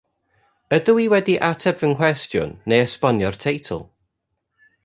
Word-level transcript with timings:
Ydw 0.77 0.95
i 1.03 1.05
wedi 1.13 1.35
ateb 1.49 1.77
fy 1.83 1.91
nghwestiwn 1.91 2.57
neu 2.73 2.83
esbonio'r 2.89 3.41
teitl 3.47 3.85